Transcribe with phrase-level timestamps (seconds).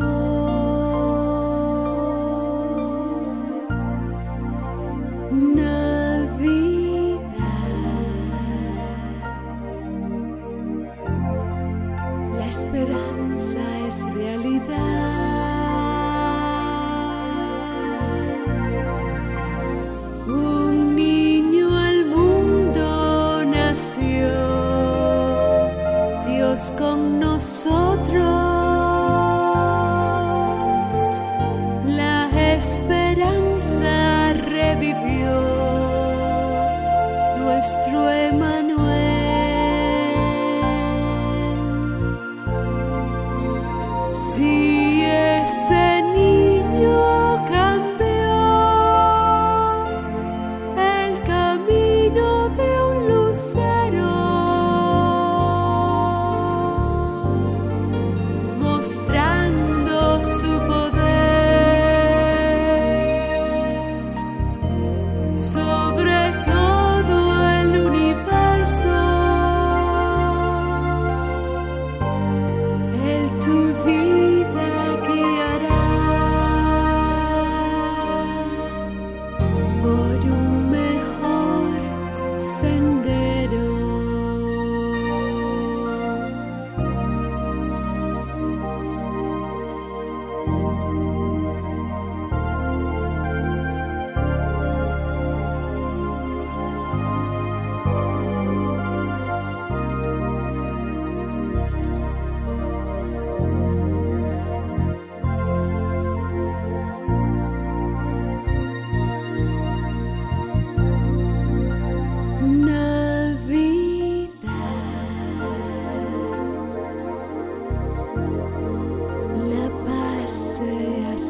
[12.38, 14.72] la esperanza es realidad,
[20.28, 24.30] un niño al mundo nació,
[26.26, 28.31] Dios con nosotros.
[37.62, 38.80] nuestro Emanuel.
[44.12, 48.40] Si ese niño cambió
[50.76, 54.12] el camino de un lucero,
[58.60, 59.71] mostrando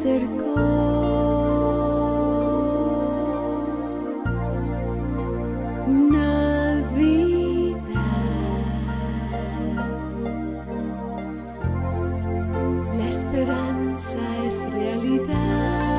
[0.02, 0.42] Cercidad,
[12.98, 15.92] la esperanza es realidad.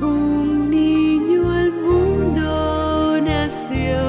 [0.00, 4.00] Un niño al mundo nació,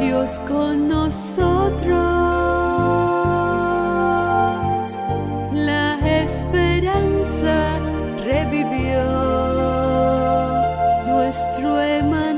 [0.00, 1.45] Dios, con nosotros.
[11.66, 12.32] rồi mà